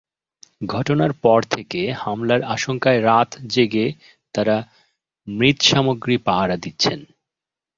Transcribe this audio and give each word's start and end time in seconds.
ঘটনার 0.69 1.11
পর 1.23 1.39
থেকে 1.51 1.81
হামলার 1.93 2.41
আশঙ্কায় 2.55 3.01
রাত 3.01 3.29
জেগে 3.45 3.87
তাঁরা 4.35 4.57
মৃৎসামগ্রী 5.27 6.15
পাহারা 6.27 6.55
দিচ্ছেন। 6.57 6.99